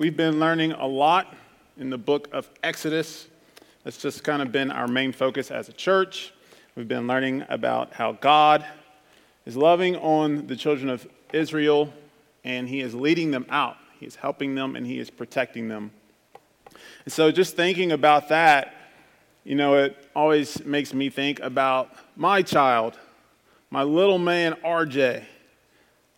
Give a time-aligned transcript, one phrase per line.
[0.00, 1.36] We've been learning a lot
[1.76, 3.26] in the book of Exodus.
[3.84, 6.32] That's just kind of been our main focus as a church.
[6.74, 8.64] We've been learning about how God
[9.44, 11.92] is loving on the children of Israel
[12.44, 13.76] and He is leading them out.
[13.98, 15.90] He is helping them and He is protecting them.
[17.04, 18.72] And so, just thinking about that,
[19.44, 22.98] you know, it always makes me think about my child,
[23.68, 25.24] my little man, RJ.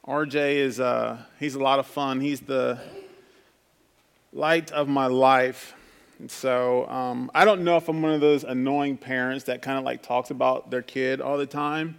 [0.06, 2.20] RJ is uh, he's a lot of fun.
[2.20, 2.78] He's the
[4.32, 5.74] light of my life.
[6.18, 9.78] And so um, I don't know if I'm one of those annoying parents that kind
[9.78, 11.96] of like talks about their kid all the time,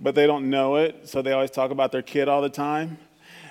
[0.00, 2.98] but they don't know it, so they always talk about their kid all the time.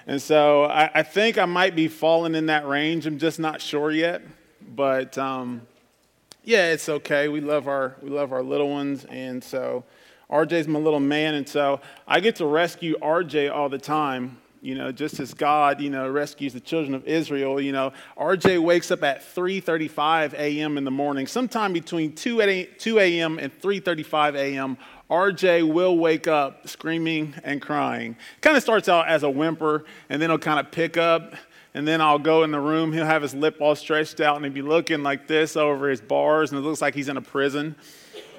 [0.08, 3.06] And so I, I think I might be falling in that range.
[3.06, 4.24] I'm just not sure yet,
[4.76, 5.62] but um,
[6.44, 7.28] yeah, it's okay.
[7.28, 9.84] We love our we love our little ones, and so
[10.32, 14.76] RJ's my little man, and so I get to rescue RJ all the time you
[14.76, 18.92] know, just as God, you know, rescues the children of Israel, you know, RJ wakes
[18.92, 20.78] up at 3:35 a.m.
[20.78, 21.28] in the morning.
[21.28, 23.40] Sometime between 2 a.m.
[23.40, 24.78] and 3:35 a.m.,
[25.10, 28.18] RJ will wake up screaming and crying.
[28.42, 31.36] Kind of starts out as a whimper, and then he'll kind of pick up,
[31.74, 32.92] and then I'll go in the room.
[32.92, 36.02] He'll have his lip all stretched out, and he'll be looking like this over his
[36.02, 37.76] bars, and it looks like he's in a prison.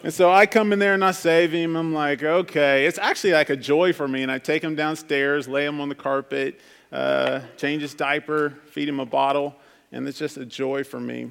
[0.02, 1.76] And so I come in there and I save him.
[1.76, 2.86] I'm like, okay.
[2.86, 4.22] It's actually like a joy for me.
[4.22, 6.58] And I take him downstairs, lay him on the carpet,
[6.90, 9.54] uh, change his diaper, feed him a bottle,
[9.92, 11.28] and it's just a joy for me.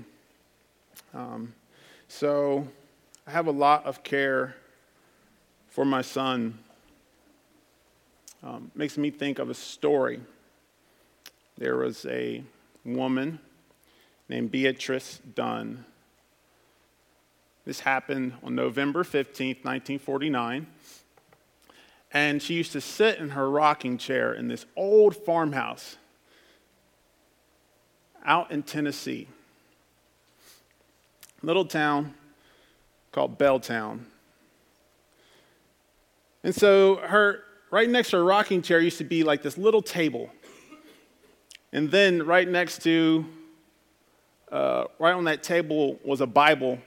[1.16, 1.54] Um,
[2.08, 2.68] so
[3.26, 4.56] I have a lot of care
[5.70, 6.60] for my son.
[8.44, 10.22] Um, makes me think of a story.
[11.58, 12.44] There was a
[12.86, 13.40] woman
[14.30, 15.86] named Beatrice Dunn
[17.70, 20.66] this happened on November 15th, 1949.
[22.12, 25.98] And she used to sit in her rocking chair in this old farmhouse
[28.26, 29.28] out in Tennessee.
[31.44, 32.16] Little town
[33.12, 34.00] called Belltown.
[36.44, 39.84] And so her right next to her rocking chair used to be like this little
[39.84, 40.32] table.
[41.72, 43.28] And then right next to,
[44.52, 46.80] uh, right on that table was a Bible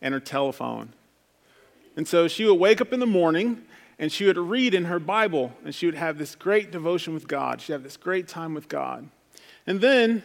[0.00, 0.92] and her telephone.
[1.96, 3.62] And so she would wake up in the morning
[3.98, 7.26] and she would read in her Bible and she would have this great devotion with
[7.26, 7.60] God.
[7.60, 9.08] She'd have this great time with God.
[9.66, 10.22] And then,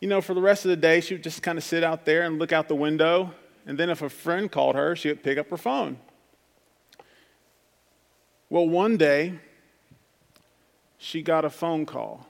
[0.00, 2.04] you know, for the rest of the day, she would just kind of sit out
[2.04, 3.32] there and look out the window.
[3.66, 5.98] And then if a friend called her, she would pick up her phone.
[8.48, 9.38] Well, one day,
[10.98, 12.26] she got a phone call.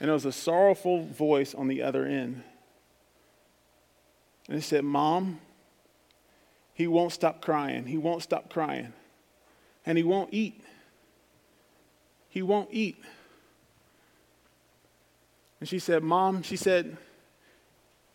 [0.00, 2.42] And it was a sorrowful voice on the other end.
[4.48, 5.40] And he said, Mom,
[6.74, 7.86] he won't stop crying.
[7.86, 8.92] He won't stop crying.
[9.84, 10.62] And he won't eat.
[12.28, 13.02] He won't eat.
[15.58, 16.96] And she said, Mom, she said,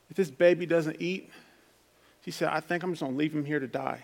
[0.10, 1.32] if this baby doesn't eat,
[2.24, 4.04] she said, I think I'm just going to leave him here to die.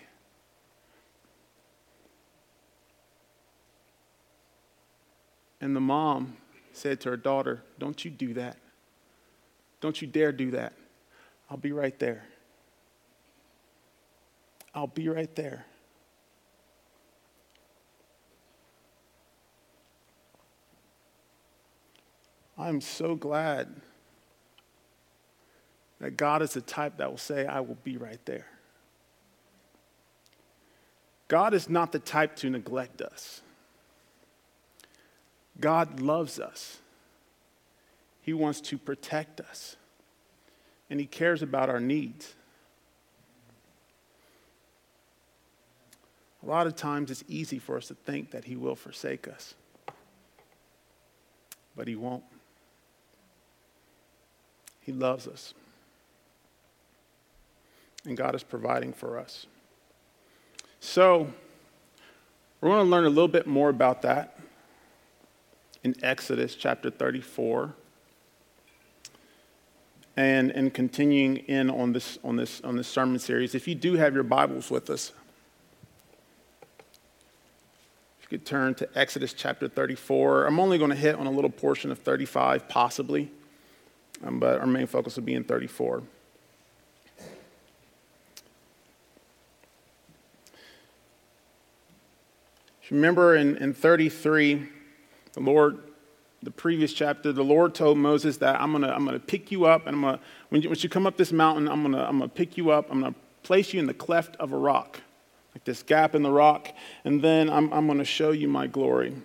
[5.62, 6.38] And the mom
[6.72, 8.58] said to her daughter, Don't you do that.
[9.82, 10.74] Don't you dare do that.
[11.50, 12.24] I'll be right there.
[14.74, 15.66] I'll be right there.
[22.58, 23.68] I'm so glad
[26.00, 28.48] that God is the type that will say, I will be right there.
[31.28, 33.42] God is not the type to neglect us.
[35.60, 36.78] God loves us.
[38.22, 39.76] He wants to protect us
[40.90, 42.36] and He cares about our needs.
[46.44, 49.56] A lot of times it's easy for us to think that He will forsake us,
[51.76, 52.24] but He won't.
[54.82, 55.54] He loves us,
[58.06, 59.46] and God is providing for us.
[60.80, 61.28] So,
[62.62, 64.40] we're going to learn a little bit more about that
[65.84, 67.74] in Exodus chapter 34
[70.18, 73.54] and, and continuing in on this, on, this, on this sermon series.
[73.54, 75.14] If you do have your Bibles with us,
[78.20, 80.48] if you could turn to Exodus chapter 34.
[80.48, 83.32] I'm only going to hit on a little portion of 35, possibly,
[84.26, 86.02] um, but our main focus will be in 34.
[92.90, 94.68] Remember in, in 33,
[95.34, 95.87] the Lord
[96.44, 99.88] the previous chapter, the Lord told Moses that I'm gonna, I'm gonna pick you up,
[99.88, 100.20] and I'm gonna,
[100.50, 103.02] when you, you come up this mountain, I'm gonna, I'm gonna pick you up, I'm
[103.02, 105.02] gonna place you in the cleft of a rock,
[105.56, 106.70] like this gap in the rock,
[107.04, 109.16] and then I'm, I'm gonna show you my glory.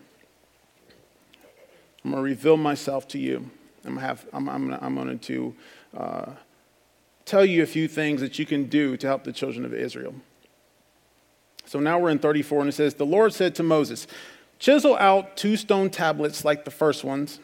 [2.04, 3.50] I'm gonna reveal myself to you.
[3.84, 5.54] I'm, gonna have, I'm, I'm, gonna, I'm going to
[5.96, 6.26] uh,
[7.24, 10.14] tell you a few things that you can do to help the children of Israel.
[11.66, 14.06] So now we're in 34, and it says, The Lord said to Moses,
[14.62, 17.40] Chisel out two stone tablets like the first ones,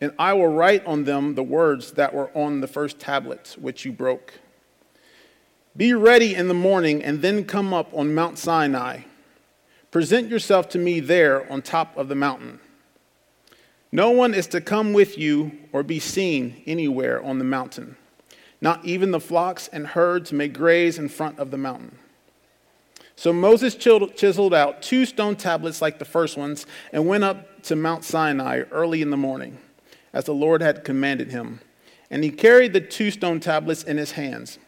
[0.00, 3.84] and I will write on them the words that were on the first tablets, which
[3.84, 4.40] you broke.
[5.76, 9.02] Be ready in the morning, and then come up on Mount Sinai.
[9.92, 12.58] Present yourself to me there on top of the mountain.
[13.92, 17.96] No one is to come with you or be seen anywhere on the mountain.
[18.60, 21.96] Not even the flocks and herds may graze in front of the mountain.
[23.16, 27.74] So Moses chiseled out two stone tablets like the first ones and went up to
[27.74, 29.58] Mount Sinai early in the morning,
[30.12, 31.60] as the Lord had commanded him.
[32.10, 34.58] And he carried the two stone tablets in his hands.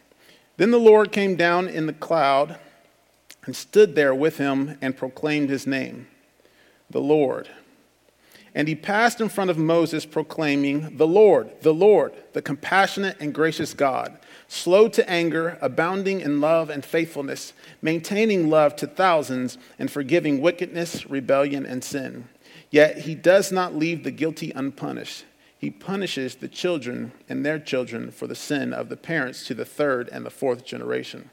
[0.57, 2.57] Then the Lord came down in the cloud
[3.45, 6.07] and stood there with him and proclaimed his name,
[6.89, 7.49] the Lord.
[8.55, 13.33] And he passed in front of Moses, proclaiming, The Lord, the Lord, the compassionate and
[13.33, 14.17] gracious God,
[14.49, 21.09] slow to anger, abounding in love and faithfulness, maintaining love to thousands, and forgiving wickedness,
[21.09, 22.27] rebellion, and sin.
[22.71, 25.23] Yet he does not leave the guilty unpunished.
[25.57, 29.65] He punishes the children and their children for the sin of the parents to the
[29.65, 31.29] third and the fourth generation.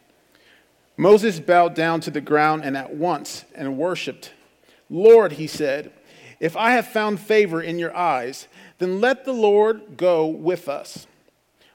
[0.98, 4.32] Moses bowed down to the ground and at once and worshiped.
[4.90, 5.90] Lord, he said,
[6.38, 8.46] if I have found favor in your eyes,
[8.78, 11.06] then let the Lord go with us.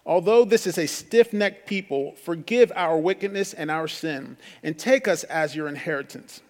[0.05, 5.07] Although this is a stiff necked people, forgive our wickedness and our sin, and take
[5.07, 6.41] us as your inheritance.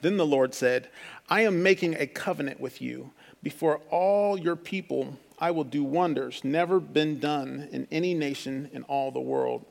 [0.00, 0.88] Then the Lord said,
[1.28, 3.10] I am making a covenant with you.
[3.42, 8.82] Before all your people, I will do wonders never been done in any nation in
[8.84, 9.64] all the world.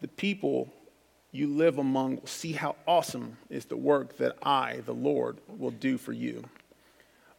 [0.00, 0.72] The people
[1.32, 5.70] you live among will see how awesome is the work that I, the Lord, will
[5.70, 6.44] do for you.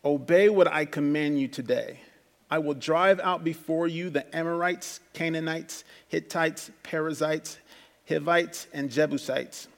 [0.03, 1.99] Obey what I command you today.
[2.51, 7.57] I will drive out before you the Amorites, Canaanites, Hittites, Perizzites,
[8.09, 9.69] Hivites, and Jebusites.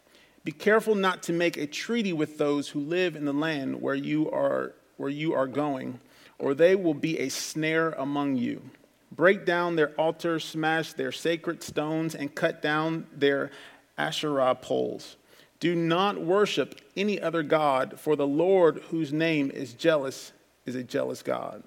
[0.44, 3.94] Be careful not to make a treaty with those who live in the land where
[3.94, 6.00] you are, where you are going,
[6.40, 8.62] or they will be a snare among you.
[9.12, 13.52] Break down their altars, smash their sacred stones, and cut down their
[14.00, 15.18] Asherah poles.
[15.60, 20.34] Do not worship any other God, for the Lord, whose name is jealous,
[20.66, 21.64] is a jealous God.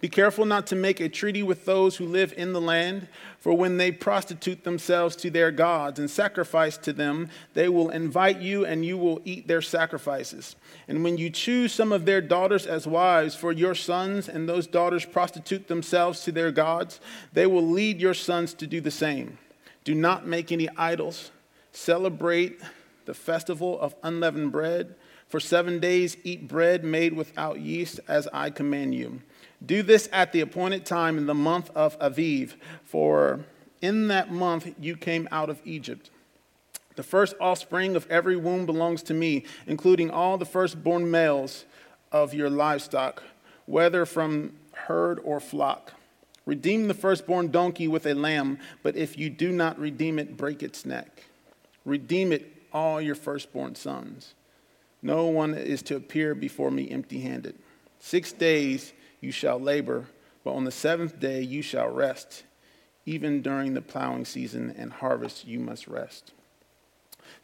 [0.00, 3.08] Be careful not to make a treaty with those who live in the land,
[3.40, 8.40] for when they prostitute themselves to their gods and sacrifice to them, they will invite
[8.40, 10.54] you and you will eat their sacrifices.
[10.86, 14.68] And when you choose some of their daughters as wives for your sons, and those
[14.68, 17.00] daughters prostitute themselves to their gods,
[17.32, 19.38] they will lead your sons to do the same.
[19.82, 21.32] Do not make any idols.
[21.72, 22.60] Celebrate
[23.04, 24.94] the festival of unleavened bread.
[25.28, 29.20] For seven days eat bread made without yeast, as I command you.
[29.64, 32.54] Do this at the appointed time in the month of Aviv,
[32.84, 33.40] for
[33.82, 36.10] in that month you came out of Egypt.
[36.96, 41.64] The first offspring of every womb belongs to me, including all the firstborn males
[42.10, 43.22] of your livestock,
[43.66, 45.92] whether from herd or flock.
[46.46, 50.62] Redeem the firstborn donkey with a lamb, but if you do not redeem it, break
[50.62, 51.24] its neck.
[51.84, 54.34] Redeem it all your firstborn sons.
[55.02, 57.58] No one is to appear before me empty handed.
[57.98, 60.06] Six days you shall labor,
[60.44, 62.44] but on the seventh day you shall rest.
[63.06, 66.32] Even during the plowing season and harvest, you must rest.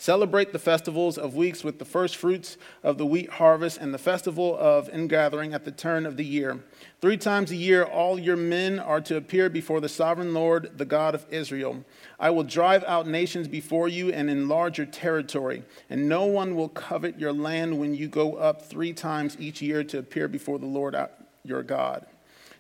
[0.04, 3.96] Celebrate the festivals of weeks with the first fruits of the wheat harvest and the
[3.96, 6.62] festival of ingathering at the turn of the year.
[7.00, 10.84] Three times a year, all your men are to appear before the sovereign Lord, the
[10.84, 11.86] God of Israel.
[12.20, 16.68] I will drive out nations before you and enlarge your territory, and no one will
[16.68, 20.66] covet your land when you go up three times each year to appear before the
[20.66, 21.06] Lord uh,
[21.44, 22.04] your God.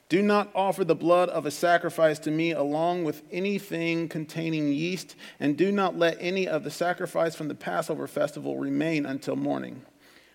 [0.08, 5.16] Do not offer the blood of a sacrifice to me along with anything containing yeast,
[5.40, 9.82] and do not let any of the sacrifice from the Passover festival remain until morning.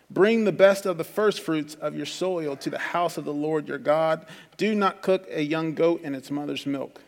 [0.09, 3.67] Bring the best of the firstfruits of your soil to the house of the Lord
[3.67, 4.25] your God.
[4.57, 7.01] Do not cook a young goat in its mother's milk.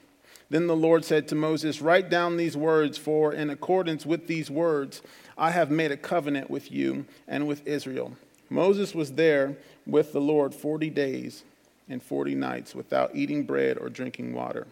[0.51, 4.51] Then the Lord said to Moses, Write down these words, for in accordance with these
[4.51, 5.01] words,
[5.35, 8.17] I have made a covenant with you and with Israel.
[8.49, 11.43] Moses was there with the Lord 40 days
[11.91, 14.65] and 40 nights without eating bread or drinking water.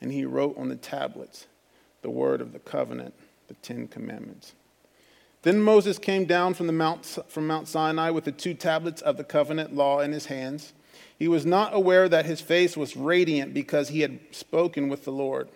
[0.00, 1.46] And he wrote on the tablets
[2.02, 3.14] the word of the covenant,
[3.48, 4.52] the Ten Commandments.
[5.42, 9.16] Then Moses came down from, the Mount, from Mount Sinai with the two tablets of
[9.16, 10.72] the covenant law in his hands.
[11.18, 15.12] He was not aware that his face was radiant because he had spoken with the
[15.12, 15.48] Lord.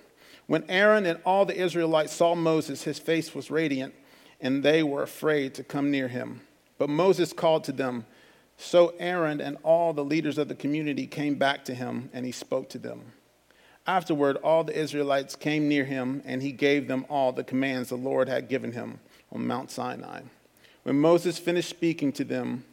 [0.46, 3.94] When Aaron and all the Israelites saw Moses, his face was radiant,
[4.40, 6.40] and they were afraid to come near him.
[6.78, 8.06] But Moses called to them,
[8.58, 12.32] So Aaron and all the leaders of the community came back to him, and he
[12.32, 13.12] spoke to them.
[13.86, 17.96] Afterward, all the Israelites came near him, and he gave them all the commands the
[17.96, 18.98] Lord had given him
[19.32, 20.22] on Mount Sinai.
[20.82, 22.64] When Moses finished speaking to them,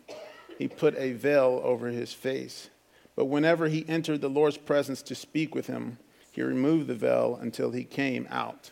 [0.57, 2.69] he put a veil over his face.
[3.15, 5.99] But whenever he entered the Lord's presence to speak with him,
[6.31, 8.71] he removed the veil until he came out.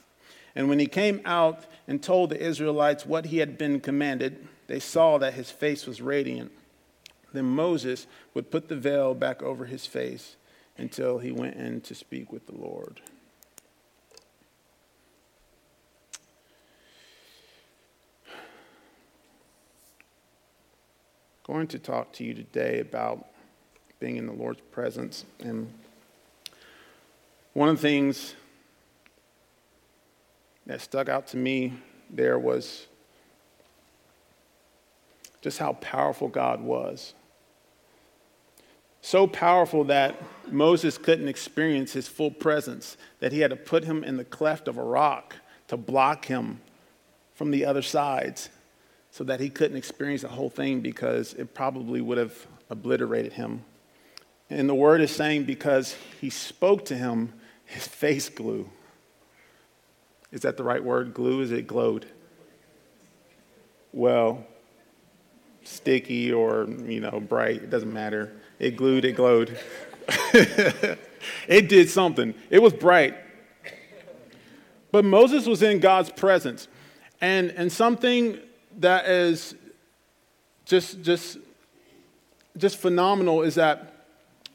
[0.55, 4.79] And when he came out and told the Israelites what he had been commanded, they
[4.79, 6.51] saw that his face was radiant.
[7.34, 10.36] Then Moses would put the veil back over his face
[10.78, 13.02] until he went in to speak with the Lord.
[21.54, 23.28] going to talk to you today about
[24.00, 25.25] being in the Lord's presence.
[25.40, 25.72] And
[27.54, 28.34] one of the things
[30.66, 31.74] that stuck out to me
[32.10, 32.88] there was
[35.42, 37.13] just how powerful God was.
[39.05, 40.15] So powerful that
[40.50, 44.69] Moses couldn't experience his full presence, that he had to put him in the cleft
[44.69, 45.36] of a rock
[45.67, 46.62] to block him
[47.36, 48.48] from the other sides
[49.12, 53.65] so that he couldn't experience the whole thing because it probably would have obliterated him.
[54.50, 57.33] And the word is saying because he spoke to him,
[57.65, 58.69] his face glue.
[60.31, 61.13] Is that the right word?
[61.13, 61.41] Glue?
[61.41, 62.05] Is it glowed?
[63.91, 64.45] Well,
[65.65, 68.31] sticky or, you know, bright, it doesn't matter.
[68.63, 69.60] It glued, it glowed.
[70.08, 72.34] it did something.
[72.50, 73.15] It was bright.
[74.91, 76.67] But Moses was in God's presence.
[77.20, 78.39] And, and something
[78.79, 79.55] that is
[80.65, 81.38] just, just,
[82.55, 84.08] just phenomenal is that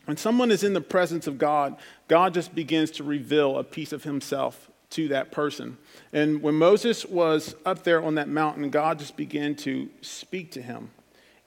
[0.07, 1.77] when someone is in the presence of God,
[2.09, 5.77] God just begins to reveal a piece of himself to that person.
[6.15, 10.63] And when Moses was up there on that mountain, God just began to speak to
[10.63, 10.93] him.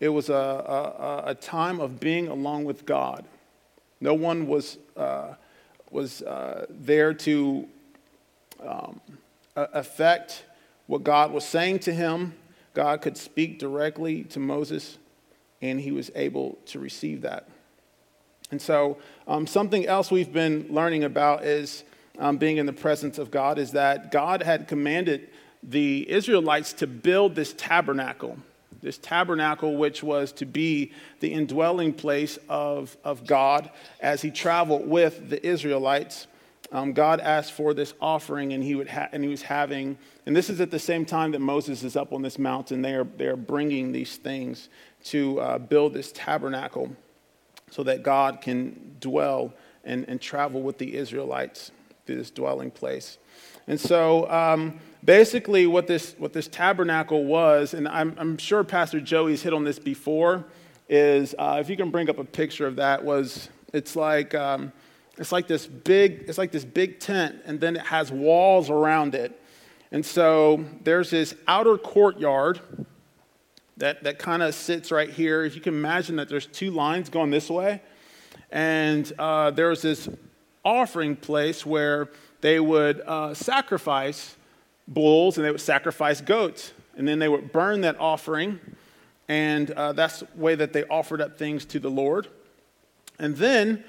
[0.02, 3.24] It was a, a, a time of being along with God.
[4.02, 5.36] No one was, uh,
[5.92, 7.68] was uh, there to
[8.66, 9.00] um,
[9.56, 10.44] affect
[10.88, 12.34] what God was saying to him.
[12.74, 14.98] God could speak directly to Moses,
[15.62, 17.48] and he was able to receive that.
[18.50, 21.84] And so, um, something else we've been learning about is
[22.18, 25.30] um, being in the presence of God is that God had commanded
[25.62, 28.40] the Israelites to build this tabernacle
[28.82, 33.70] this tabernacle, which was to be the indwelling place of, of God
[34.00, 36.28] as he traveled with the Israelites.
[36.72, 40.36] Um, God asked for this offering, and he, would ha- and he was having, and
[40.36, 42.82] this is at the same time that Moses is up on this mountain.
[42.82, 44.70] They are, they are bringing these things
[45.06, 46.96] to uh, build this tabernacle
[47.70, 51.72] so that God can dwell and, and travel with the Israelites
[52.06, 53.18] through this dwelling place.
[53.68, 59.00] And so, um, basically what this, what this tabernacle was, and I'm, I'm sure Pastor
[59.00, 60.46] Joey's hit on this before,
[60.90, 64.74] is uh, if you can bring up a picture of that, was it's like um,
[65.18, 69.16] it's like this big it's like this big tent, and then it has walls around
[69.16, 69.42] it,
[69.92, 72.60] and so there's this outer courtyard
[73.78, 75.46] that that kind of sits right here.
[75.46, 77.82] If you can imagine that there's two lines going this way,
[78.52, 80.10] and uh, there's this
[80.66, 82.10] offering place where
[82.42, 84.36] they would uh, sacrifice
[84.94, 86.74] bulls and they would sacrifice goats.
[86.98, 88.60] And then they would burn that offering.
[89.28, 92.28] And uh, that's the way that they offered up things to the Lord.
[93.18, 93.84] And then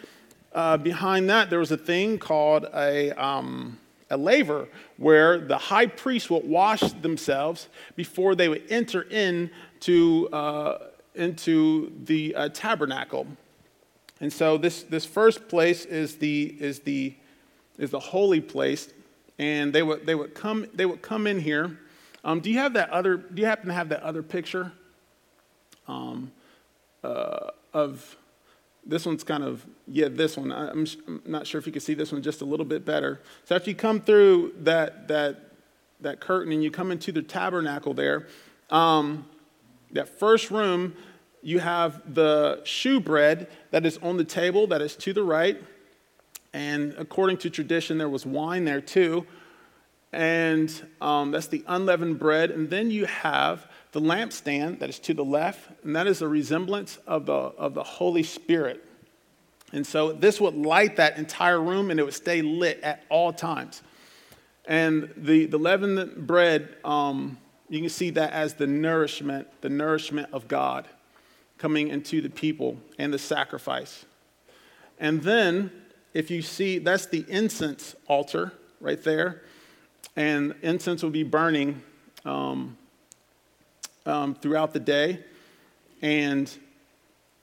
[0.54, 3.78] uh, behind that, there was a thing called a, um,
[4.10, 4.68] a laver
[4.98, 10.78] where the high priest would wash themselves before they would enter into, uh,
[11.14, 13.26] into the uh, tabernacle.
[14.20, 17.14] And so this, this first place is the, is, the,
[17.78, 18.92] is the holy place
[19.42, 21.76] and they would, they would, come, they would come in here.
[22.24, 24.70] Um, do you have that other, do you happen to have that other picture
[25.88, 26.30] um,
[27.02, 28.16] uh, of,
[28.86, 30.52] this one's kind of, yeah, this one.
[30.52, 33.20] I'm, I'm not sure if you can see this one just a little bit better.
[33.44, 35.52] So after you come through that, that,
[36.00, 38.26] that curtain and you come into the tabernacle there,
[38.70, 39.26] um,
[39.92, 40.94] that first room,
[41.42, 45.60] you have the shewbread that is on the table that is to the right.
[46.52, 49.26] And according to tradition, there was wine there too.
[50.12, 52.50] And um, that's the unleavened bread.
[52.50, 56.28] And then you have the lampstand that is to the left, and that is a
[56.28, 58.84] resemblance of the, of the Holy Spirit.
[59.72, 63.32] And so this would light that entire room and it would stay lit at all
[63.32, 63.82] times.
[64.66, 70.28] And the, the leavened bread, um, you can see that as the nourishment, the nourishment
[70.32, 70.86] of God
[71.56, 74.04] coming into the people and the sacrifice.
[74.98, 75.70] And then
[76.14, 79.42] if you see, that's the incense altar right there.
[80.16, 81.82] And incense will be burning
[82.24, 82.76] um,
[84.04, 85.24] um, throughout the day.
[86.02, 86.52] And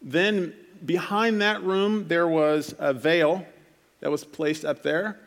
[0.01, 0.53] Then
[0.85, 3.45] behind that room, there was a veil
[3.99, 5.19] that was placed up there.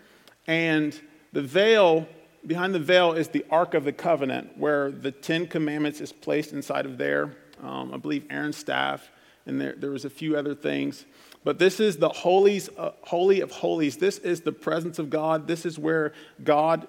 [0.46, 0.98] And
[1.32, 2.08] the veil,
[2.46, 6.52] behind the veil, is the Ark of the Covenant, where the Ten Commandments is placed
[6.52, 7.36] inside of there.
[7.62, 9.10] Um, I believe Aaron's staff,
[9.46, 11.04] and there, there was a few other things.
[11.44, 13.96] But this is the holies, uh, holy of holies.
[13.96, 15.48] This is the presence of God.
[15.48, 16.12] This is where
[16.44, 16.86] God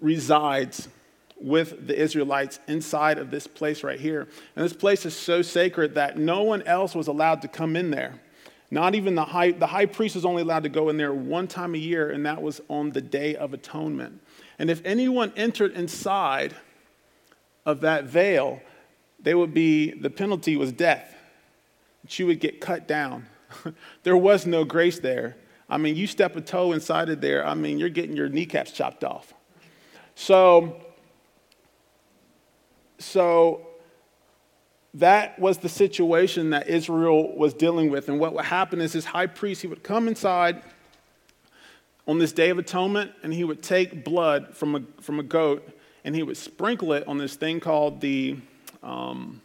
[0.00, 0.88] resides
[1.40, 4.28] with the Israelites inside of this place right here.
[4.56, 7.90] And this place is so sacred that no one else was allowed to come in
[7.90, 8.20] there.
[8.70, 11.46] Not even the high, the high priest was only allowed to go in there one
[11.46, 14.20] time a year, and that was on the Day of Atonement.
[14.58, 16.54] And if anyone entered inside
[17.66, 18.60] of that veil,
[19.20, 21.14] they would be, the penalty was death.
[22.08, 23.26] She would get cut down.
[24.02, 25.36] there was no grace there.
[25.68, 28.72] I mean, you step a toe inside of there, I mean, you're getting your kneecaps
[28.72, 29.32] chopped off.
[30.14, 30.76] So,
[32.98, 33.66] so
[34.94, 38.08] that was the situation that Israel was dealing with.
[38.08, 40.62] And what would happen is this high priest, he would come inside
[42.06, 45.68] on this day of atonement and he would take blood from a, from a goat
[46.04, 48.36] and he would sprinkle it on this thing called the,
[48.82, 49.40] um,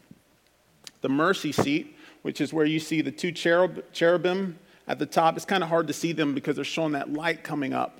[1.02, 5.36] the mercy seat, which is where you see the two cherub, cherubim at the top.
[5.36, 8.00] It's kind of hard to see them because they're showing that light coming up.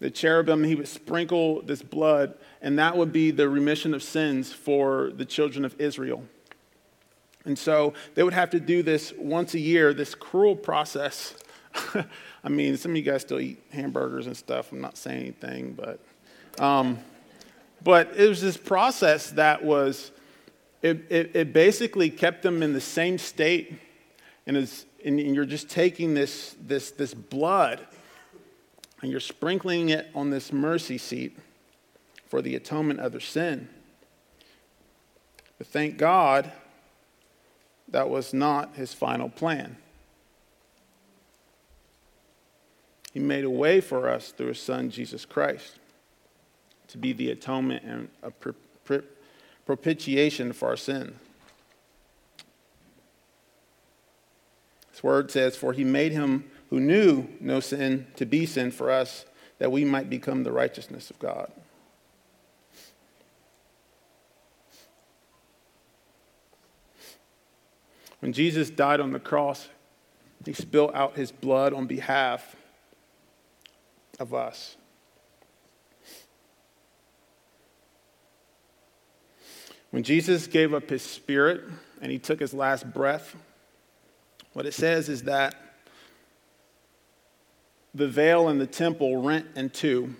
[0.00, 4.52] The cherubim, he would sprinkle this blood, and that would be the remission of sins
[4.52, 6.24] for the children of Israel.
[7.44, 11.34] And so they would have to do this once a year, this cruel process.
[12.44, 14.72] I mean, some of you guys still eat hamburgers and stuff.
[14.72, 16.00] I'm not saying anything, but,
[16.62, 16.98] um,
[17.82, 20.10] but it was this process that was,
[20.84, 23.80] it, it, it basically kept them in the same state.
[24.46, 27.80] And, as, and you're just taking this, this, this blood
[29.00, 31.38] and you're sprinkling it on this mercy seat
[32.26, 33.70] for the atonement of their sin.
[35.56, 36.52] But thank God
[37.88, 39.78] that was not his final plan.
[43.14, 45.78] He made a way for us through his son, Jesus Christ,
[46.88, 48.30] to be the atonement and a
[49.66, 51.16] propitiation for our sin.
[54.90, 58.90] This word says, For he made him who knew no sin to be sin for
[58.90, 59.24] us,
[59.58, 61.50] that we might become the righteousness of God.
[68.20, 69.68] When Jesus died on the cross,
[70.46, 72.56] he spilled out his blood on behalf
[74.18, 74.76] of us.
[79.94, 81.62] When Jesus gave up his spirit
[82.02, 83.36] and he took his last breath,
[84.52, 85.54] what it says is that
[87.94, 90.16] the veil in the temple rent in two.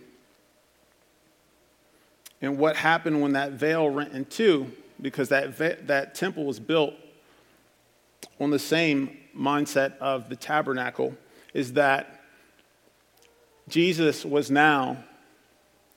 [2.41, 4.71] And what happened when that veil rent in two,
[5.03, 5.59] because that,
[5.89, 6.95] that temple was built
[8.39, 11.17] on the same mindset of the tabernacle
[11.53, 12.21] is that
[13.69, 15.03] Jesus was now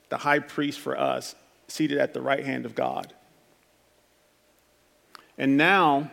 [0.08, 1.36] the high priest for us,
[1.68, 3.14] seated at the right hand of God.
[5.38, 6.10] And now,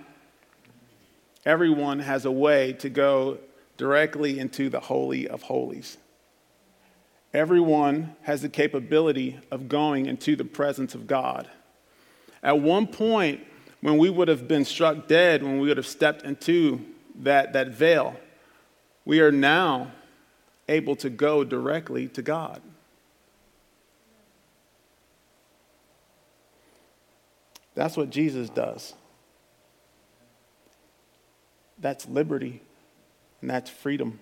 [1.46, 3.40] everyone has a way to go
[3.76, 5.98] directly into the Holy of Holies.
[7.34, 11.50] Everyone has the capability of going into the presence of God.
[12.44, 13.42] At one point,
[13.82, 16.86] when we would have been struck dead, when we would have stepped into
[17.16, 18.16] that, that veil,
[19.04, 19.92] we are now
[20.70, 22.62] able to go directly to God.
[27.74, 28.94] That's what Jesus does.
[31.80, 32.62] That's liberty,
[33.42, 34.20] and that's freedom.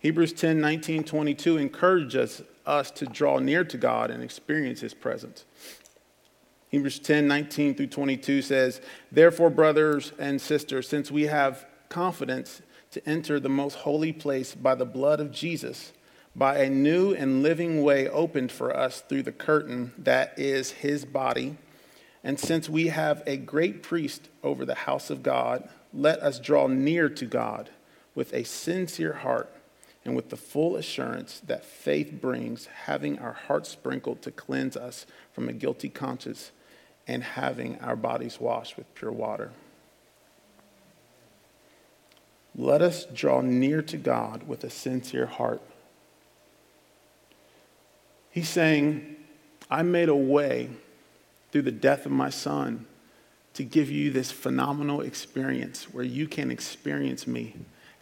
[0.00, 5.44] Hebrews 10 19, 22 encourages us to draw near to God and experience his presence.
[6.68, 8.80] Hebrews 10 19 through 22 says,
[9.12, 14.74] Therefore, brothers and sisters, since we have confidence to enter the most holy place by
[14.74, 15.92] the blood of Jesus,
[16.34, 21.04] by a new and living way opened for us through the curtain that is his
[21.04, 21.56] body,
[22.22, 26.66] and since we have a great priest over the house of God, let us draw
[26.66, 27.70] near to God
[28.14, 29.50] with a sincere heart
[30.04, 35.06] and with the full assurance that faith brings, having our hearts sprinkled to cleanse us
[35.32, 36.52] from a guilty conscience,
[37.06, 39.50] and having our bodies washed with pure water.
[42.54, 45.62] Let us draw near to God with a sincere heart.
[48.30, 49.16] He's saying,
[49.70, 50.70] I made a way
[51.50, 52.86] through the death of my son
[53.54, 57.54] to give you this phenomenal experience where you can experience me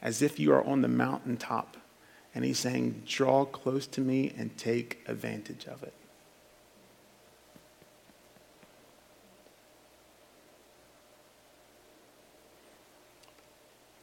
[0.03, 1.77] as if you are on the mountaintop.
[2.35, 5.95] And he's saying, Draw close to me and take advantage of it.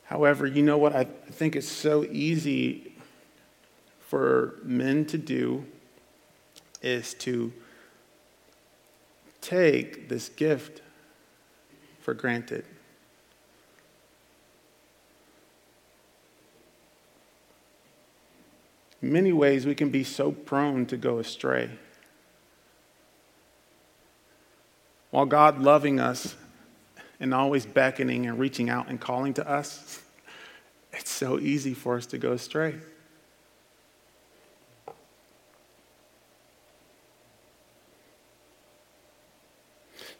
[0.05, 0.95] However, you know what?
[0.95, 2.93] I think it's so easy
[3.99, 5.65] for men to do
[6.81, 7.51] is to
[9.45, 10.81] take this gift
[11.99, 12.65] for granted.
[19.03, 21.69] In many ways, we can be so prone to go astray.
[25.11, 26.35] While God loving us
[27.19, 30.01] and always beckoning and reaching out and calling to us,
[30.91, 32.79] it's so easy for us to go astray.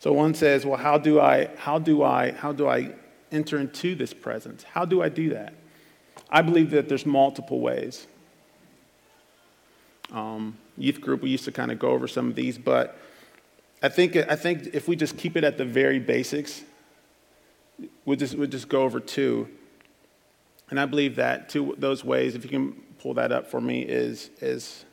[0.06, 2.92] So one says, well, how do I, how do I, how do I
[3.32, 4.62] enter into this presence?
[4.62, 5.56] How do I do that?
[6.30, 8.06] I believe that there's multiple ways.
[10.12, 13.00] Um, youth group, we used to kind of go over some of these, but
[13.82, 16.62] I think, I think if we just keep it at the very basics,
[18.06, 19.50] we'll just, we'll just go over two.
[20.70, 23.82] And I believe that two those ways, if you can pull that up for me,
[23.82, 24.86] is, is,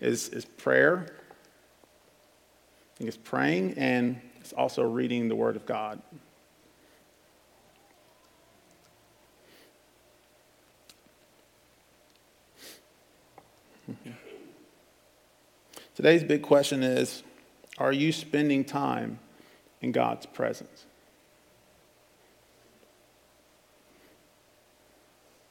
[0.00, 1.06] is, is prayer.
[1.08, 6.00] I think it's praying and it's also reading the Word of God.
[15.96, 17.24] Today's big question is
[17.78, 19.18] Are you spending time
[19.80, 20.86] in God's presence?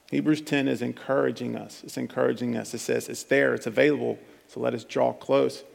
[0.10, 1.82] Hebrews 10 is encouraging us.
[1.84, 2.74] It's encouraging us.
[2.74, 5.66] It says it's there, it's available, so let us draw close.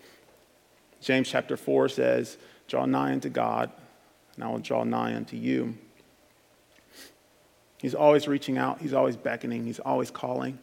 [1.02, 2.38] James chapter 4 says,
[2.70, 3.68] Draw nigh unto God,
[4.36, 5.76] and I will draw nigh unto you.
[7.78, 10.56] He's always reaching out, He's always beckoning, He's always calling.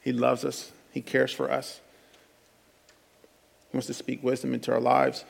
[0.00, 1.80] He loves us, He cares for us.
[3.70, 5.24] He wants to speak wisdom into our lives.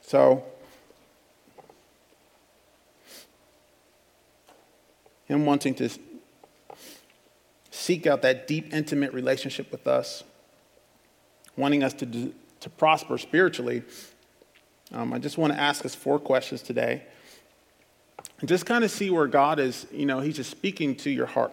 [0.00, 0.42] So,
[5.26, 5.88] Him wanting to
[7.70, 10.24] seek out that deep, intimate relationship with us,
[11.56, 13.82] wanting us to, to prosper spiritually,
[14.92, 17.02] um, I just want to ask us four questions today.
[18.40, 21.26] And just kind of see where God is, you know, He's just speaking to your
[21.26, 21.52] heart.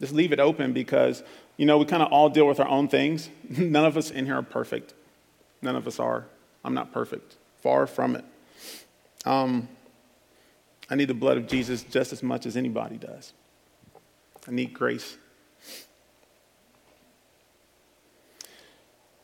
[0.00, 1.22] Just leave it open because
[1.56, 3.30] you know, we kind of all deal with our own things.
[3.48, 4.94] None of us in here are perfect.
[5.62, 6.26] None of us are.
[6.64, 7.36] I'm not perfect.
[7.62, 8.24] Far from it.
[9.24, 9.68] Um,
[10.90, 13.32] I need the blood of Jesus just as much as anybody does.
[14.46, 15.16] I need grace.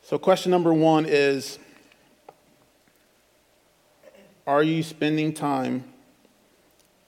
[0.03, 1.57] So, question number one is
[4.45, 5.85] Are you spending time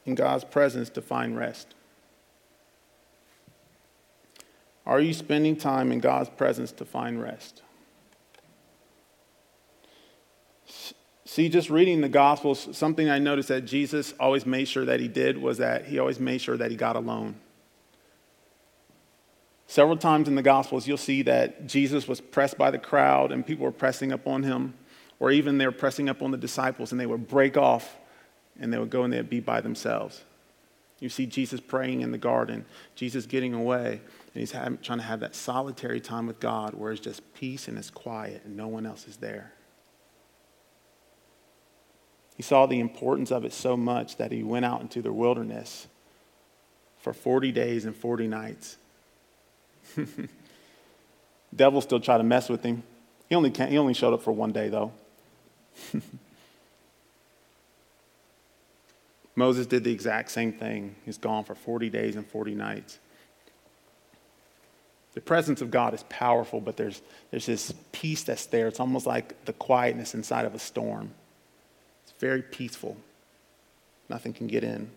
[0.05, 1.75] in God's presence to find rest?
[4.85, 7.61] Are you spending time in God's presence to find rest?
[11.25, 15.09] See, just reading the Gospels, something I noticed that Jesus always made sure that he
[15.09, 17.35] did was that he always made sure that he got alone.
[19.67, 23.45] Several times in the Gospels, you'll see that Jesus was pressed by the crowd and
[23.45, 24.75] people were pressing up on him,
[25.19, 27.97] or even they were pressing up on the disciples and they would break off
[28.59, 30.23] and they would go and they'd be by themselves.
[30.99, 34.01] You see Jesus praying in the garden, Jesus getting away,
[34.33, 37.67] and he's having, trying to have that solitary time with God where it's just peace
[37.67, 39.51] and it's quiet and no one else is there.
[42.35, 45.87] He saw the importance of it so much that he went out into the wilderness
[46.97, 48.77] for 40 days and 40 nights.
[51.55, 52.83] Devil still tried to mess with him.
[53.29, 54.91] He only, he only showed up for one day, though.
[59.35, 60.95] Moses did the exact same thing.
[61.03, 62.99] He's gone for 40 days and 40 nights.
[65.13, 68.67] The presence of God is powerful, but there's, there's this peace that's there.
[68.67, 71.11] It's almost like the quietness inside of a storm.
[72.03, 72.97] It's very peaceful.
[74.09, 74.91] Nothing can get in.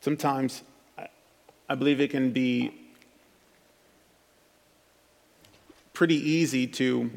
[0.00, 0.62] Sometimes
[1.68, 2.72] I believe it can be
[5.92, 7.10] pretty easy to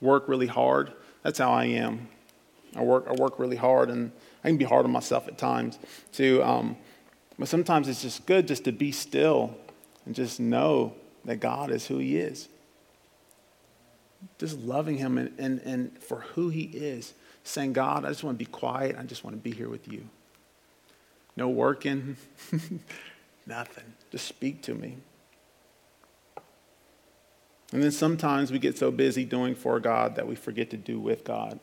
[0.00, 0.92] work really hard.
[1.22, 2.08] That's how I am.
[2.76, 4.12] I work, I work really hard, and
[4.44, 5.78] I can be hard on myself at times
[6.12, 6.42] too.
[6.42, 6.76] Um,
[7.38, 9.56] but sometimes it's just good just to be still
[10.04, 12.48] and just know that God is who He is.
[14.38, 17.14] Just loving Him and, and, and for who He is.
[17.44, 18.96] Saying, God, I just want to be quiet.
[18.98, 20.08] I just want to be here with you.
[21.36, 22.16] No working,
[23.46, 23.84] nothing.
[24.10, 24.98] Just speak to me.
[27.72, 31.00] And then sometimes we get so busy doing for God that we forget to do
[31.00, 31.58] with God.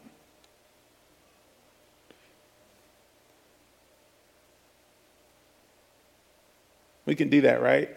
[7.06, 7.90] We can do that, right?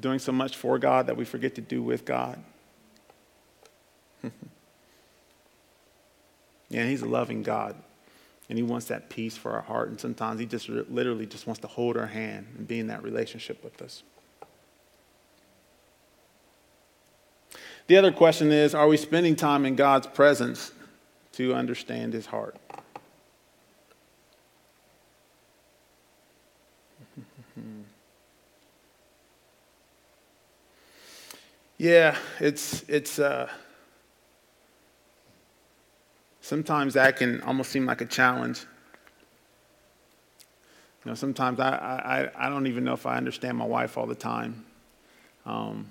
[0.00, 2.42] doing so much for God that we forget to do with God.
[6.68, 7.76] yeah, He's a loving God.
[8.50, 9.88] And He wants that peace for our heart.
[9.90, 13.04] And sometimes He just literally just wants to hold our hand and be in that
[13.04, 14.02] relationship with us.
[17.86, 20.72] The other question is Are we spending time in God's presence
[21.34, 22.56] to understand His heart?
[31.78, 33.48] yeah, it's, it's, uh,
[36.50, 38.66] sometimes that can almost seem like a challenge.
[41.04, 44.06] You know, sometimes I, I, I don't even know if I understand my wife all
[44.06, 44.64] the time.
[45.46, 45.86] Um,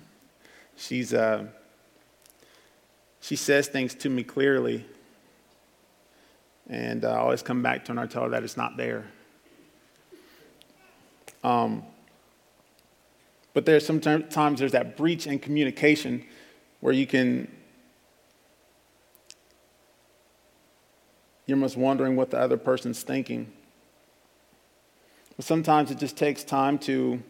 [0.76, 1.46] she's, uh,
[3.22, 4.84] she says things to me clearly,
[6.68, 9.06] and I always come back to her and I tell her that it's not there.
[11.42, 11.84] Um,
[13.54, 16.22] but there's sometimes there's that breach in communication
[16.80, 17.50] where you can
[21.50, 23.50] you're almost wondering what the other person's thinking.
[25.36, 27.20] But sometimes it just takes time to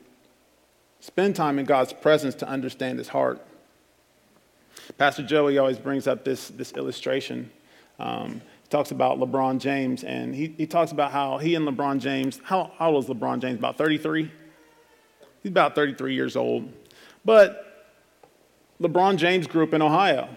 [1.00, 3.40] spend time in God's presence to understand his heart.
[4.98, 7.50] Pastor Joey always brings up this, this illustration.
[7.98, 11.98] Um, he talks about LeBron James, and he, he talks about how he and LeBron
[11.98, 13.58] James, how, how old is LeBron James?
[13.58, 14.30] About 33?
[15.42, 16.70] He's about 33 years old.
[17.24, 17.96] But
[18.82, 20.28] LeBron James grew up in Ohio.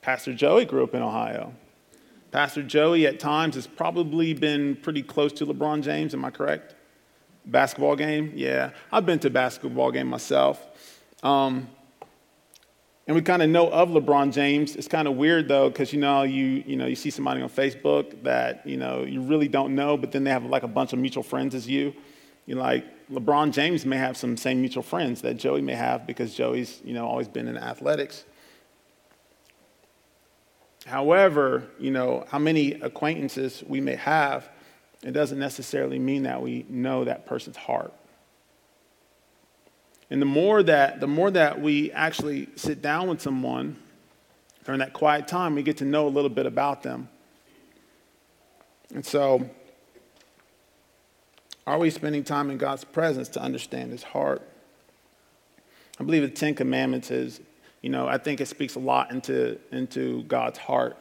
[0.00, 1.52] Pastor Joey grew up in Ohio.
[2.30, 6.12] Pastor Joey, at times, has probably been pretty close to LeBron James.
[6.12, 6.74] Am I correct?
[7.46, 8.32] Basketball game?
[8.34, 8.70] Yeah.
[8.92, 10.66] I've been to basketball game myself.
[11.22, 11.68] Um,
[13.06, 14.76] and we kind of know of LeBron James.
[14.76, 17.48] It's kind of weird though, because you know you you know you see somebody on
[17.48, 20.92] Facebook that you know you really don't know, but then they have like a bunch
[20.92, 21.94] of mutual friends as you.
[22.44, 26.34] You like LeBron James may have some same mutual friends that Joey may have because
[26.34, 28.26] Joey's you know always been in athletics.
[30.88, 34.48] However, you know how many acquaintances we may have,
[35.02, 37.92] it doesn't necessarily mean that we know that person's heart.
[40.10, 43.76] And the more that the more that we actually sit down with someone
[44.64, 47.08] during that quiet time, we get to know a little bit about them.
[48.94, 49.48] And so
[51.66, 54.40] are we spending time in God's presence to understand his heart?
[56.00, 57.42] I believe the Ten Commandments is,
[57.82, 60.96] you know, I think it speaks a lot into, into God's heart.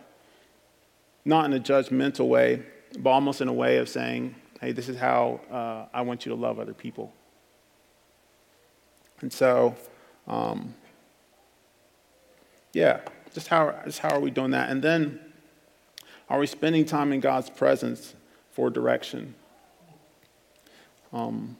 [1.26, 2.64] Not in a judgmental way,
[3.00, 6.32] but almost in a way of saying, hey, this is how uh, I want you
[6.32, 7.14] to love other people.
[9.22, 9.76] And so,
[10.28, 10.76] um,
[12.74, 13.02] yeah,
[13.34, 14.70] just how, just how are we doing that?
[14.70, 15.20] And then,
[16.30, 18.14] are we spending time in God's presence
[18.52, 19.34] for direction?
[21.14, 21.58] Um,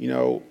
[0.00, 0.42] you know,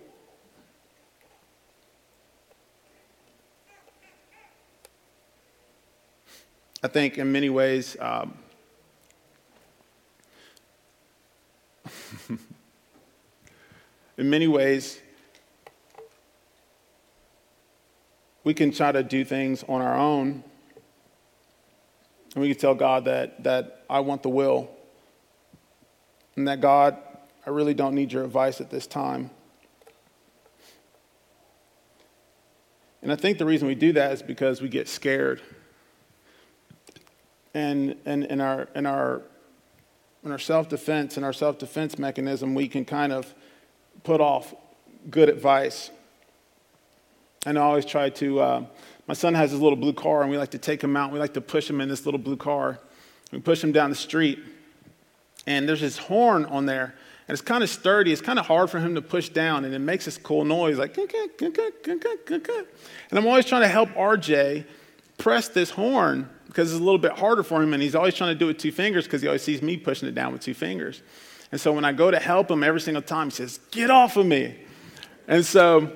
[6.84, 8.38] I think in many ways, um,
[14.20, 15.02] in many ways,
[18.44, 20.44] we can try to do things on our own.
[22.36, 24.70] And we can tell God that, that I want the will.
[26.36, 26.98] And that God,
[27.48, 29.32] I really don't need your advice at this time.
[33.02, 35.42] And I think the reason we do that is because we get scared.
[37.54, 39.22] And, and in our, in our
[40.24, 43.34] in our self defense and our self defense mechanism, we can kind of
[44.04, 44.54] put off
[45.10, 45.92] good advice.
[47.46, 48.66] And I always try to, uh,
[49.08, 51.12] my son has his little blue car, and we like to take him out.
[51.12, 52.80] We like to push him in this little blue car.
[53.32, 54.40] We push him down the street,
[55.50, 56.94] and there's this horn on there,
[57.28, 58.12] and it's kind of sturdy.
[58.14, 60.78] It's kind of hard for him to push down, and it makes this cool noise
[60.78, 61.12] like, and
[63.12, 64.66] I'm always trying to help RJ
[65.18, 68.32] press this horn because it's a little bit harder for him, and he's always trying
[68.34, 70.42] to do it with two fingers because he always sees me pushing it down with
[70.44, 71.02] two fingers.
[71.52, 74.18] And so when I go to help him every single time, he says, Get off
[74.18, 74.56] of me.
[75.28, 75.92] And so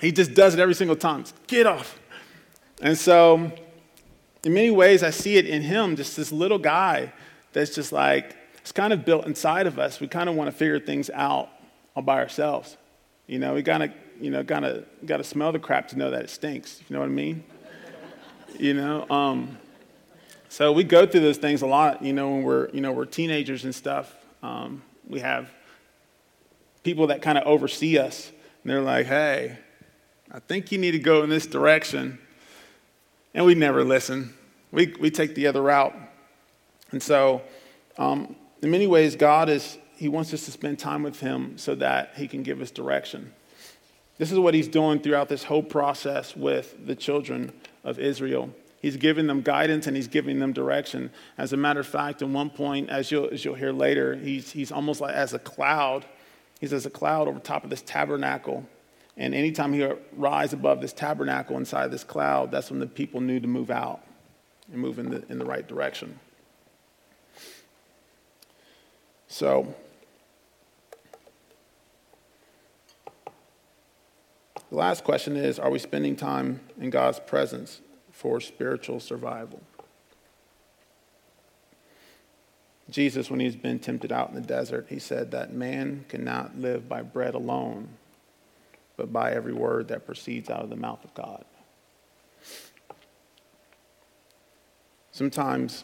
[0.00, 1.24] he just does it every single time.
[1.46, 1.96] Get off.
[2.82, 3.52] And so,
[4.42, 7.12] in many ways, I see it in him, just this little guy
[7.52, 10.00] that's just like, it's kind of built inside of us.
[10.00, 11.50] We kind of want to figure things out
[11.94, 12.78] all by ourselves.
[13.26, 16.30] You know, we gotta, you know, gotta, gotta smell the crap to know that it
[16.30, 16.80] stinks.
[16.88, 17.44] You know what I mean?
[18.58, 19.58] you know, um,
[20.48, 23.04] so we go through those things a lot, you know, when we're, you know, we're
[23.04, 24.16] teenagers and stuff.
[24.42, 25.50] Um, we have
[26.84, 29.58] people that kind of oversee us, and they're like, hey,
[30.32, 32.18] I think you need to go in this direction.
[33.34, 34.32] And we never listen.
[34.72, 35.94] We, we take the other route.
[36.92, 37.42] And so,
[37.98, 41.74] um, in many ways, God is, he wants us to spend time with him so
[41.76, 43.32] that he can give us direction.
[44.16, 48.50] This is what he's doing throughout this whole process with the children of Israel.
[48.80, 51.10] He's giving them guidance and he's giving them direction.
[51.36, 54.52] As a matter of fact, at one point, as you'll, as you'll hear later, he's,
[54.52, 56.04] he's almost like as a cloud.
[56.60, 58.66] He's as a cloud over top of this tabernacle.
[59.16, 63.40] And anytime he rise above this tabernacle inside this cloud, that's when the people knew
[63.40, 64.00] to move out
[64.72, 66.18] and move in the, in the right direction.
[69.34, 69.74] So,
[74.70, 77.80] the last question is Are we spending time in God's presence
[78.12, 79.60] for spiritual survival?
[82.88, 86.88] Jesus, when he's been tempted out in the desert, he said that man cannot live
[86.88, 87.88] by bread alone,
[88.96, 91.44] but by every word that proceeds out of the mouth of God.
[95.10, 95.82] Sometimes,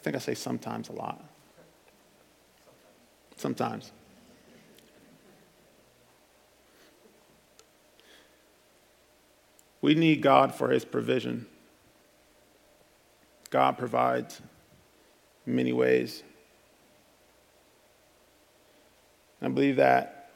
[0.00, 1.22] I think I say sometimes a lot.
[3.36, 3.92] Sometimes.
[9.82, 11.46] We need God for his provision.
[13.50, 14.40] God provides
[15.46, 16.22] in many ways.
[19.42, 20.30] I believe that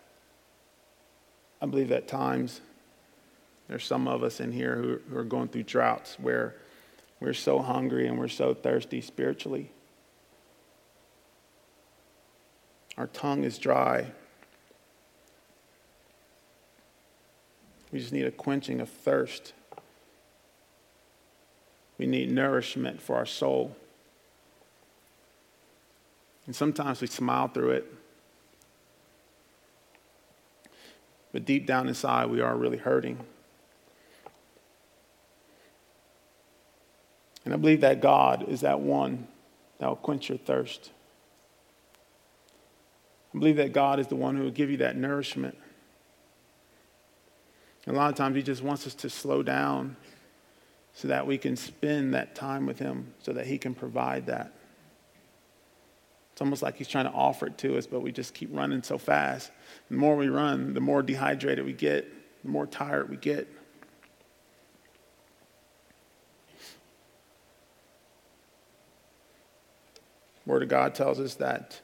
[1.62, 2.60] I believe that times
[3.68, 6.56] there's some of us in here who, who are going through droughts where
[7.24, 9.70] we're so hungry and we're so thirsty spiritually.
[12.98, 14.12] Our tongue is dry.
[17.90, 19.54] We just need a quenching of thirst.
[21.96, 23.74] We need nourishment for our soul.
[26.44, 27.92] And sometimes we smile through it.
[31.32, 33.24] But deep down inside, we are really hurting.
[37.44, 39.28] And I believe that God is that one
[39.78, 40.90] that will quench your thirst.
[43.34, 45.58] I believe that God is the one who will give you that nourishment.
[47.86, 49.96] And a lot of times, He just wants us to slow down
[50.94, 54.52] so that we can spend that time with Him, so that He can provide that.
[56.32, 58.82] It's almost like He's trying to offer it to us, but we just keep running
[58.82, 59.50] so fast.
[59.90, 62.08] The more we run, the more dehydrated we get,
[62.42, 63.48] the more tired we get.
[70.46, 71.80] Word of God tells us that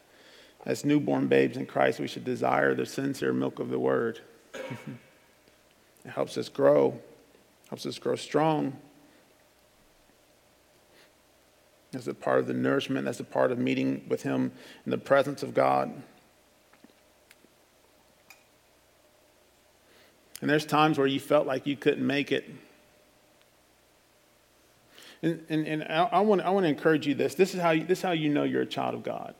[0.67, 4.21] as newborn babes in Christ, we should desire the sincere milk of the Word.
[4.55, 7.01] it helps us grow,
[7.69, 8.77] helps us grow strong.
[11.95, 14.53] As a part of the nourishment, as a part of meeting with Him
[14.85, 15.91] in the presence of God.
[20.41, 22.49] And there's times where you felt like you couldn't make it.
[25.23, 27.35] And, and, and I, I, want, to encourage you this.
[27.35, 29.35] This is, how you, this is how you know you're a child of God.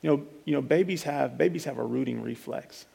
[0.00, 2.86] You know, you know babies, have, babies have a rooting reflex.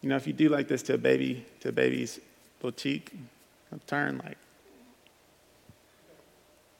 [0.00, 2.18] You know, if you do like this to a baby, to a baby's
[2.60, 3.12] little cheek,
[3.86, 4.38] turn like,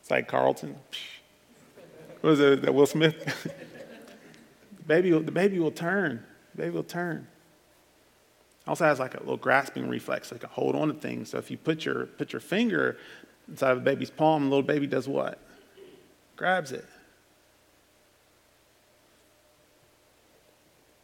[0.01, 0.77] it's like Carlton.
[2.21, 3.45] What was it, that Will Smith?
[4.77, 6.25] the, baby, the baby will turn.
[6.55, 7.29] The baby will turn
[8.67, 11.31] also has like a little grasping reflex, like a hold on to things.
[11.31, 12.97] So if you put your, put your finger
[13.49, 15.39] inside of a baby's palm, the little baby does what?
[16.37, 16.87] Grabs it.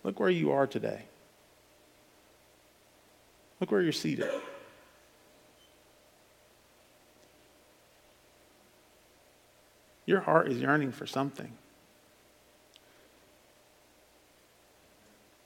[0.04, 1.02] Look where you are today.
[3.60, 4.30] Look where you're seated.
[10.06, 11.52] Your heart is yearning for something.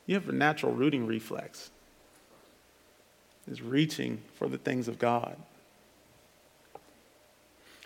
[0.06, 1.70] You have a natural rooting reflex
[3.50, 5.36] is reaching for the things of God.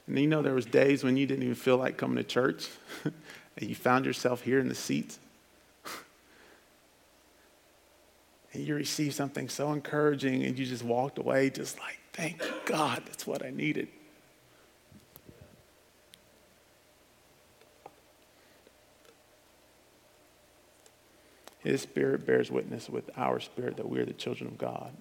[0.06, 2.68] And you know, there was days when you didn't even feel like coming to church,
[3.04, 5.18] and you found yourself here in the seats.
[8.52, 13.02] and you received something so encouraging, and you just walked away just like, thank God,
[13.06, 13.88] that's what I needed.
[21.66, 24.92] His spirit bears witness with our spirit that we are the children of God.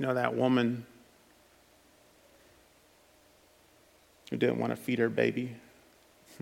[0.00, 0.86] You know, that woman
[4.30, 5.54] who didn't want to feed her baby?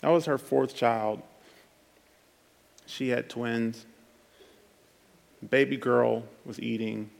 [0.00, 1.20] that was her fourth child.
[2.86, 3.86] She had twins.
[5.50, 7.10] baby girl was eating,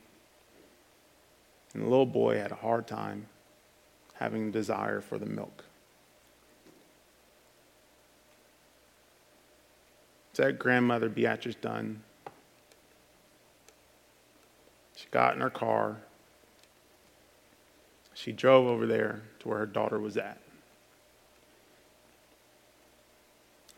[1.73, 3.27] and the little boy had a hard time
[4.13, 5.65] having desire for the milk.
[10.31, 12.03] said grandmother Beatrice Dunn.
[14.97, 15.97] She got in her car.
[18.13, 20.37] She drove over there to where her daughter was at.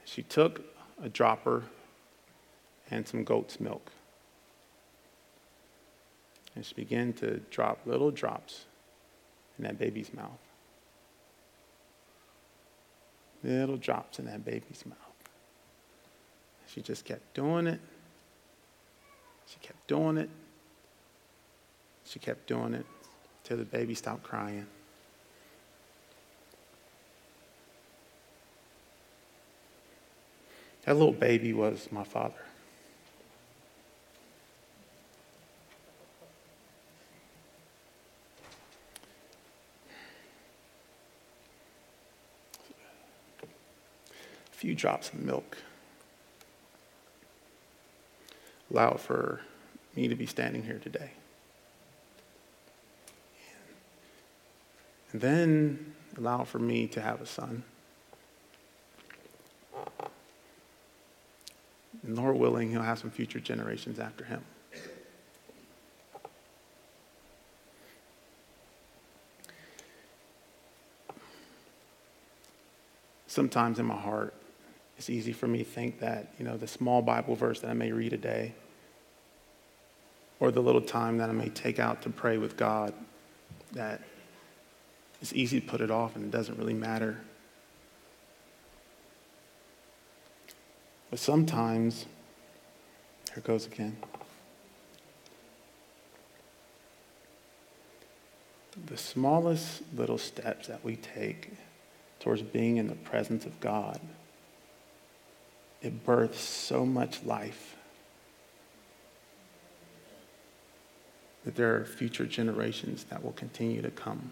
[0.04, 0.62] She took
[1.02, 1.64] a dropper
[2.92, 3.90] and some goat's milk.
[6.58, 8.66] And she began to drop little drops
[9.58, 10.44] in that baby's mouth.
[13.46, 14.98] Little drops in that baby's mouth.
[16.68, 17.80] She just kept doing it.
[19.48, 20.30] She kept doing it.
[22.10, 22.88] She kept doing it
[23.44, 24.66] till the baby stopped crying.
[30.86, 32.34] That little baby was my father.
[44.52, 45.60] A few drops of milk
[48.72, 49.42] allowed for
[49.96, 51.12] me to be standing here today.
[55.12, 57.64] And then allow for me to have a son.
[62.04, 64.44] And Lord willing, he'll have some future generations after him.
[73.28, 74.34] Sometimes in my heart,
[74.98, 77.74] it's easy for me to think that, you know, the small Bible verse that I
[77.74, 78.54] may read a day,
[80.40, 82.94] or the little time that I may take out to pray with God,
[83.74, 84.02] that
[85.22, 87.20] it's easy to put it off and it doesn't really matter.
[91.10, 92.06] But sometimes,
[93.34, 93.98] here goes again.
[98.86, 101.52] The smallest little steps that we take
[102.20, 104.00] towards being in the presence of God,
[105.82, 107.76] it births so much life
[111.44, 114.32] that there are future generations that will continue to come.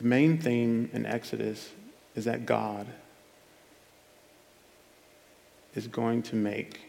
[0.00, 1.72] The main theme in Exodus
[2.14, 2.86] is that God
[5.74, 6.80] is going to make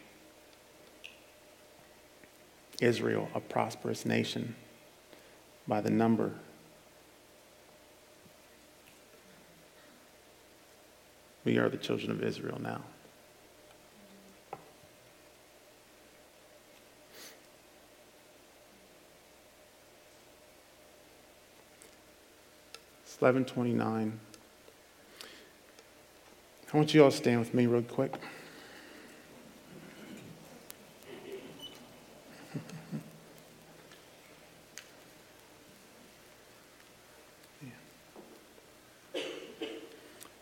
[2.80, 4.56] Israel a prosperous nation
[5.68, 6.32] by the number.
[11.44, 12.82] We are the children of Israel now.
[23.22, 24.20] 1129.
[26.74, 28.16] I want you all to stand with me real quick.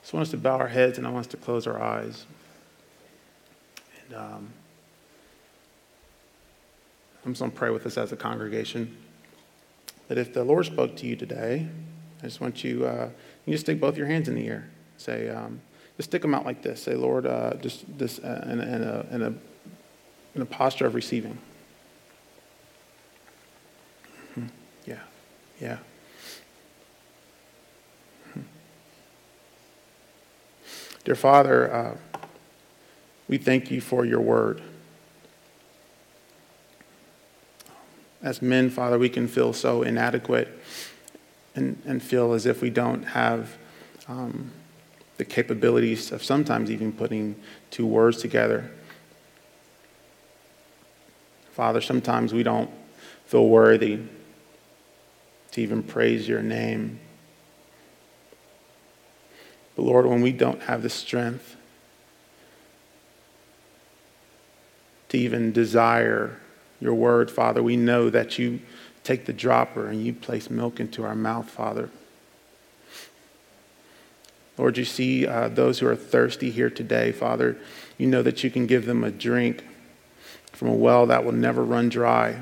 [0.01, 2.25] just want us to bow our heads and I want us to close our eyes.
[4.07, 4.53] And um,
[7.25, 8.97] I'm just going to pray with us as a congregation
[10.07, 11.67] that if the Lord spoke to you today,
[12.21, 13.09] I just want you, uh,
[13.45, 14.69] you just stick both your hands in the air.
[14.97, 15.61] Say, um,
[15.97, 16.83] just stick them out like this.
[16.83, 19.33] Say, Lord, uh, just this uh, in, in, a, in, a,
[20.35, 21.37] in a posture of receiving.
[24.35, 24.47] Hmm.
[24.85, 24.99] Yeah,
[25.61, 25.77] yeah.
[31.05, 32.19] Dear Father, uh,
[33.29, 34.61] we thank you for your word.
[38.21, 40.49] As men, Father, we can feel so inadequate
[41.55, 43.57] and, and feel as if we don't have
[44.07, 44.51] um,
[45.17, 47.35] the capabilities of sometimes even putting
[47.71, 48.71] two words together.
[51.51, 52.69] Father, sometimes we don't
[53.25, 53.99] feel worthy
[55.51, 56.99] to even praise your name.
[59.75, 61.55] But Lord, when we don't have the strength
[65.09, 66.37] to even desire
[66.79, 68.61] your word, Father, we know that you
[69.09, 71.89] take the dropper and you place milk into our mouth, Father.
[74.55, 77.57] Lord, you see uh, those who are thirsty here today, Father.
[77.97, 79.63] You know that you can give them a drink
[80.51, 82.41] from a well that will never run dry.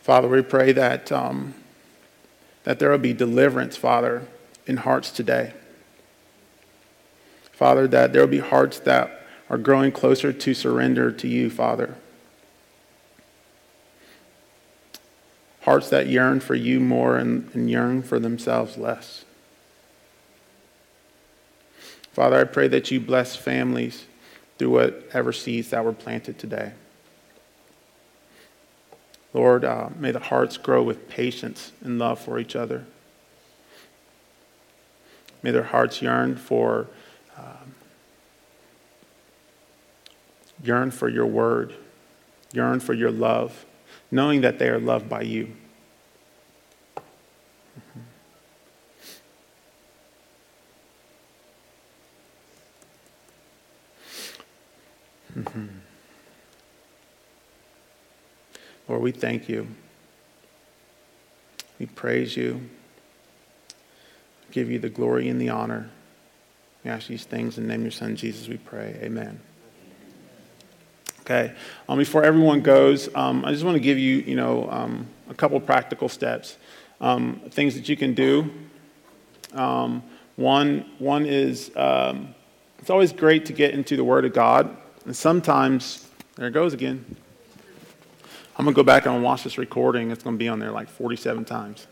[0.00, 1.54] Father, we pray that, um,
[2.64, 4.26] that there will be deliverance, Father,
[4.66, 5.54] in hearts today.
[7.52, 11.94] Father, that there will be hearts that are growing closer to surrender to you, Father.
[15.62, 19.24] Hearts that yearn for you more and, and yearn for themselves less.
[22.12, 24.06] Father, I pray that you bless families
[24.58, 26.72] through whatever seeds that were planted today.
[29.32, 32.84] Lord, uh, may the hearts grow with patience and love for each other.
[35.42, 36.88] May their hearts yearn for
[37.36, 37.74] um,
[40.62, 41.74] yearn for your word,
[42.52, 43.64] yearn for your love,
[44.12, 45.48] knowing that they are loved by you.
[55.36, 55.66] Mm-hmm.
[58.86, 59.66] Lord, we thank you.
[61.78, 62.68] We praise you.
[64.50, 65.88] Give you the glory and the honor.
[66.84, 68.98] We ask these things in the name of your son, Jesus, we pray.
[69.02, 69.40] Amen.
[71.22, 71.54] Okay.
[71.88, 75.34] Um, before everyone goes, um, I just want to give you, you know, um, a
[75.34, 76.56] couple practical steps,
[77.00, 78.50] um, things that you can do.
[79.54, 80.02] Um,
[80.34, 82.34] one, one is um,
[82.78, 86.74] it's always great to get into the Word of God, and sometimes there it goes
[86.74, 87.04] again.
[88.56, 90.10] I'm gonna go back and watch this recording.
[90.10, 91.86] It's gonna be on there like 47 times.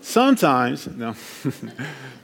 [0.00, 1.14] Sometimes, no.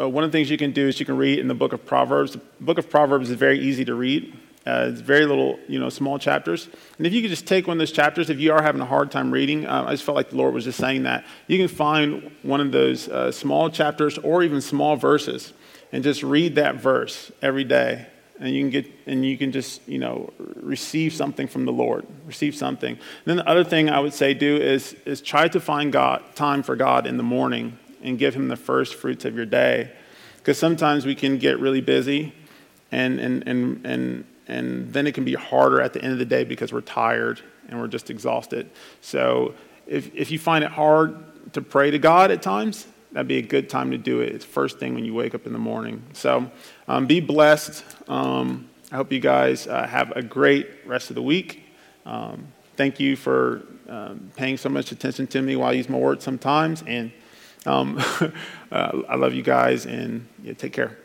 [0.00, 1.74] but one of the things you can do is you can read in the book
[1.74, 2.32] of Proverbs.
[2.32, 4.34] The book of Proverbs is very easy to read.
[4.66, 6.70] Uh, it's very little, you know, small chapters.
[6.96, 8.86] And if you could just take one of those chapters, if you are having a
[8.86, 11.26] hard time reading, uh, I just felt like the Lord was just saying that.
[11.48, 15.52] You can find one of those uh, small chapters or even small verses
[15.92, 18.06] and just read that verse every day
[18.38, 22.06] and you can get and you can just you know receive something from the lord
[22.26, 25.60] receive something and then the other thing i would say do is is try to
[25.60, 29.36] find god time for god in the morning and give him the first fruits of
[29.36, 29.90] your day
[30.38, 32.32] because sometimes we can get really busy
[32.92, 36.24] and and and and and then it can be harder at the end of the
[36.24, 38.70] day because we're tired and we're just exhausted
[39.00, 39.54] so
[39.86, 41.16] if if you find it hard
[41.52, 44.34] to pray to god at times that'd be a good time to do it.
[44.34, 46.02] It's first thing when you wake up in the morning.
[46.12, 46.50] So
[46.86, 47.84] um, be blessed.
[48.08, 51.64] Um, I hope you guys uh, have a great rest of the week.
[52.06, 55.98] Um, thank you for um, paying so much attention to me while I use my
[55.98, 56.82] words sometimes.
[56.86, 57.12] And
[57.66, 57.98] um,
[58.72, 60.96] uh, I love you guys, and yeah, take care.